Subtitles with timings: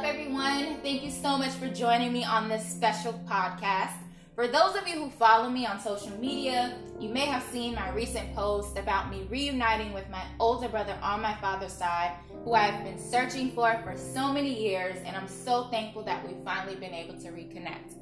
[0.00, 0.80] up, everyone?
[0.82, 3.92] Thank you so much for joining me on this special podcast.
[4.34, 7.90] For those of you who follow me on social media, you may have seen my
[7.90, 12.12] recent post about me reuniting with my older brother on my father's side,
[12.44, 16.42] who I've been searching for for so many years, and I'm so thankful that we've
[16.44, 17.92] finally been able to reconnect.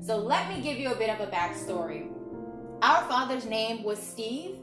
[0.00, 2.08] So, let me give you a bit of a backstory.
[2.82, 4.58] Our father's name was Steve,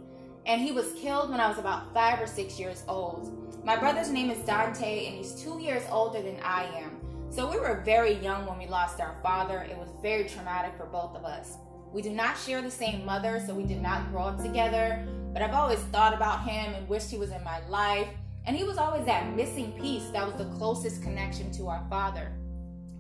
[0.46, 3.64] and he was killed when I was about five or six years old.
[3.66, 7.00] My brother's name is Dontea, and he's two years older than I am.
[7.32, 9.68] So we were very young when we lost our father.
[9.70, 11.58] It was very traumatic for both of us.
[11.92, 15.08] We do not share the same mother, so we did not grow up together.
[15.34, 18.08] But I've always thought about him and wished he was in my life.
[18.46, 22.32] And he was always that missing piece that was the closest connection to our father.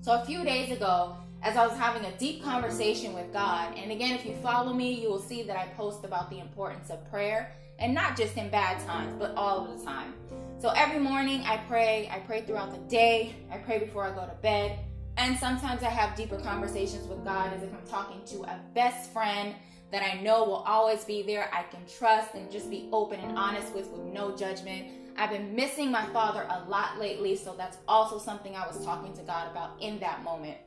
[0.05, 3.91] So a few days ago, as I was having a deep conversation with God, and
[3.91, 7.09] again, if you follow me, you will see that I post about the importance of
[7.09, 10.13] prayer, and not just in bad times, but all of the time.
[10.59, 14.27] So every morning I pray, I pray throughout the day, I pray before I go
[14.27, 14.77] to bed,
[15.17, 19.11] and sometimes I have deeper conversations with God as if I'm talking to a best
[19.11, 19.55] friend
[19.91, 23.37] that I know will always be there, I can trust, and just be open and
[23.37, 24.87] honest with with no judgment.
[25.17, 29.13] I've been missing my father a lot lately, so that's also something I was talking
[29.13, 30.57] to God about in that moment.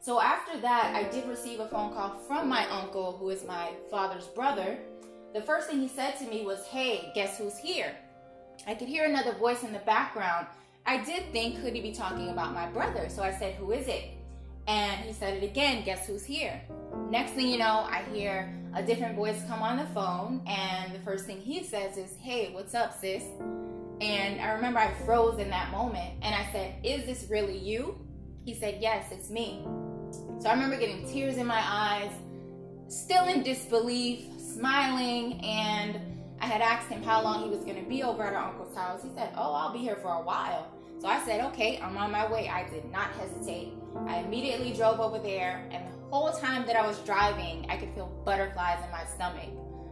[0.00, 3.72] So after that, I did receive a phone call from my uncle, who is my
[3.90, 4.78] father's brother.
[5.34, 7.94] The first thing he said to me was, Hey, guess who's here?
[8.66, 10.46] I could hear another voice in the background.
[10.86, 13.08] I did think, could he be talking about my brother?
[13.10, 14.04] So I said, Who is it?
[14.66, 16.60] And he said it again, Guess who's here?
[17.10, 20.98] Next thing you know, I hear a different voice come on the phone, and the
[21.00, 23.22] first thing he says is, Hey, what's up, sis?
[24.02, 27.98] And I remember I froze in that moment and I said, Is this really you?
[28.44, 29.64] He said, Yes, it's me.
[30.38, 32.12] So I remember getting tears in my eyes,
[32.88, 35.98] still in disbelief, smiling, and
[36.40, 38.76] I had asked him how long he was going to be over at our uncle's
[38.76, 39.02] house.
[39.02, 40.70] He said, Oh, I'll be here for a while.
[41.00, 42.48] So I said, Okay, I'm on my way.
[42.48, 43.72] I did not hesitate.
[44.06, 47.92] I immediately drove over there, and the whole time that I was driving, I could
[47.94, 49.48] feel butterflies in my stomach.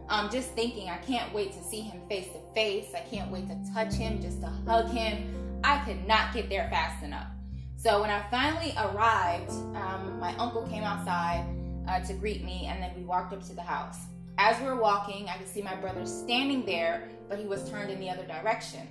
[0.09, 2.87] Um, just thinking, I can't wait to see him face to face.
[2.95, 5.59] I can't wait to touch him, just to hug him.
[5.63, 7.27] I could not get there fast enough.
[7.75, 11.45] So when I finally arrived, um, my uncle came outside
[11.87, 13.97] uh, to greet me, and then we walked up to the house.
[14.39, 17.89] As we were walking, I could see my brother standing there, but he was turned
[17.89, 18.87] in the other direction.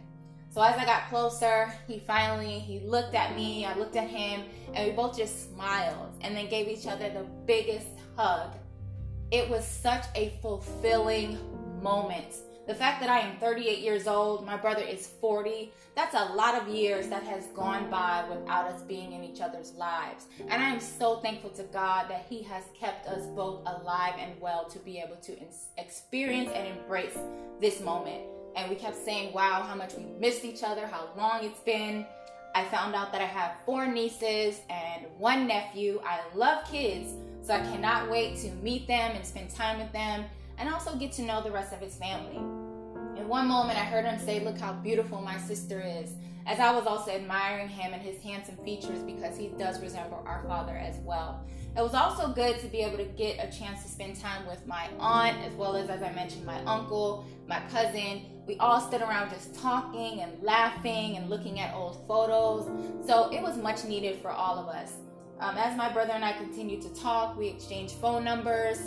[0.51, 4.43] So as I got closer, he finally he looked at me, I looked at him,
[4.75, 8.53] and we both just smiled and then gave each other the biggest hug.
[9.31, 11.39] It was such a fulfilling
[11.83, 12.35] moment
[12.67, 16.61] the fact that I am 38 years old, my brother is 40, that's a lot
[16.61, 20.27] of years that has gone by without us being in each other's lives.
[20.49, 24.33] And I am so thankful to God that He has kept us both alive and
[24.41, 25.37] well to be able to
[25.79, 27.17] experience and embrace
[27.61, 28.23] this moment.
[28.57, 32.05] And we kept saying, wow, how much we missed each other, how long it's been.
[32.55, 36.01] I found out that I have four nieces and one nephew.
[36.05, 37.11] I love kids,
[37.43, 40.25] so I cannot wait to meet them and spend time with them
[40.59, 42.37] and also get to know the rest of his family.
[43.19, 46.13] In one moment, I heard him say, Look how beautiful my sister is,
[46.47, 50.45] as I was also admiring him and his handsome features because he does resemble our
[50.47, 51.45] father as well.
[51.77, 54.67] It was also good to be able to get a chance to spend time with
[54.67, 58.23] my aunt, as well as, as I mentioned, my uncle, my cousin.
[58.47, 62.67] We all stood around just talking and laughing and looking at old photos.
[63.07, 64.93] So it was much needed for all of us.
[65.39, 68.79] Um, as my brother and I continued to talk, we exchanged phone numbers.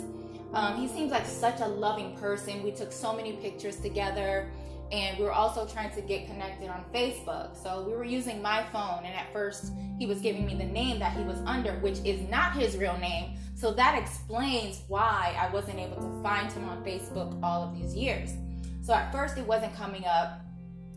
[0.52, 2.62] Um, he seems like such a loving person.
[2.62, 4.50] We took so many pictures together,
[4.90, 7.56] and we were also trying to get connected on Facebook.
[7.56, 10.98] So we were using my phone, and at first he was giving me the name
[10.98, 13.36] that he was under, which is not his real name.
[13.54, 17.94] So that explains why I wasn't able to find him on Facebook all of these
[17.94, 18.34] years.
[18.82, 20.40] So at first it wasn't coming up,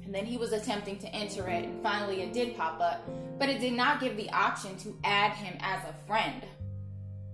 [0.04, 3.50] and then he was attempting to enter it, and finally it did pop up, but
[3.50, 6.44] it did not give the option to add him as a friend.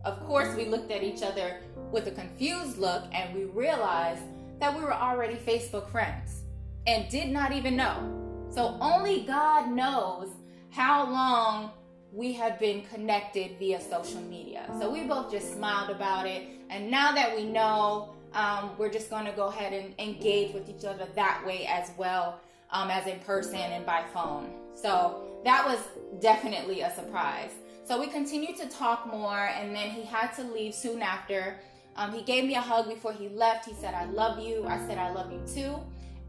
[0.05, 1.57] Of course, we looked at each other
[1.91, 4.23] with a confused look and we realized
[4.59, 6.43] that we were already Facebook friends
[6.87, 8.47] and did not even know.
[8.50, 10.29] So only God knows
[10.71, 11.71] how long
[12.12, 14.63] we have been connected via social media.
[14.79, 16.47] So we both just smiled about it.
[16.69, 20.69] And now that we know, um, we're just going to go ahead and engage with
[20.69, 22.39] each other that way as well
[22.71, 24.51] um, as in person and by phone.
[24.74, 25.79] So that was
[26.21, 27.51] definitely a surprise.
[27.89, 31.57] So we continued to talk more, and then he had to leave soon after.
[31.95, 33.65] Um, he gave me a hug before he left.
[33.65, 34.63] He said, I love you.
[34.68, 35.75] I said, I love you too.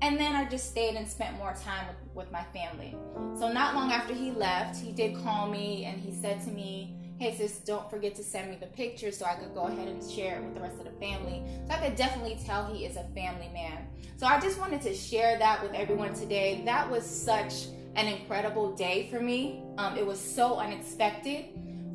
[0.01, 2.97] And then I just stayed and spent more time with, with my family.
[3.39, 6.97] So, not long after he left, he did call me and he said to me,
[7.19, 10.03] Hey, sis, don't forget to send me the picture so I could go ahead and
[10.11, 11.43] share it with the rest of the family.
[11.69, 13.87] So, I could definitely tell he is a family man.
[14.17, 16.63] So, I just wanted to share that with everyone today.
[16.65, 17.67] That was such
[17.97, 19.63] an incredible day for me.
[19.79, 21.47] Um, it was so unexpected.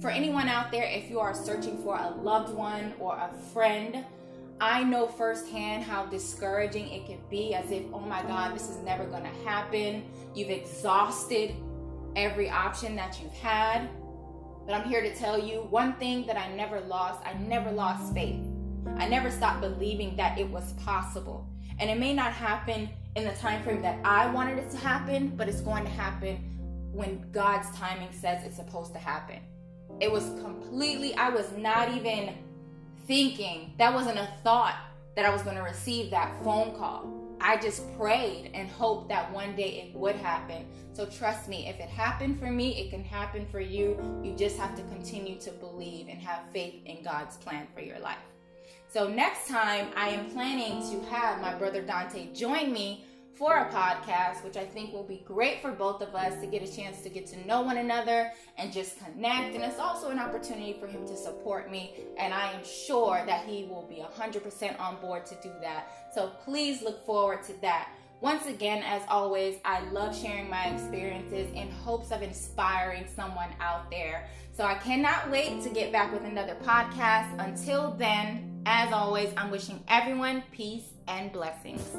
[0.02, 4.06] For anyone out there, if you are searching for a loved one or a friend,
[4.60, 8.78] I know firsthand how discouraging it can be as if, oh my God, this is
[8.84, 10.04] never going to happen.
[10.34, 11.54] You've exhausted
[12.16, 13.90] every option that you've had.
[14.66, 18.14] But I'm here to tell you one thing that I never lost I never lost
[18.14, 18.42] faith.
[18.98, 21.48] I never stopped believing that it was possible.
[21.80, 25.30] And it may not happen in the time frame that I wanted it to happen,
[25.36, 26.38] but it's going to happen
[26.92, 29.40] when God's timing says it's supposed to happen.
[30.02, 32.36] It was completely, I was not even
[33.08, 34.76] thinking, that wasn't a thought
[35.16, 37.10] that I was going to receive that phone call.
[37.40, 40.66] I just prayed and hoped that one day it would happen.
[40.94, 43.98] So trust me, if it happened for me, it can happen for you.
[44.24, 48.00] You just have to continue to believe and have faith in God's plan for your
[48.00, 48.18] life.
[48.96, 53.04] So next time, I am planning to have my brother Dontea join me
[53.34, 56.64] for a podcast, which I think will be great for both of us to get
[56.64, 59.54] a chance to get to know one another and just connect.
[59.54, 61.94] And it's also an opportunity for him to support me.
[62.18, 65.92] And I am sure that he will be 100% on board to do that.
[66.14, 67.90] So please look forward to that.
[68.22, 73.92] Once again, as always, I love sharing my experiences in hopes of inspiring someone out
[73.92, 74.30] there.
[74.54, 77.46] So I cannot wait to get back with another podcast.
[77.46, 81.96] Until then, as always, I'm wishing everyone peace and blessings.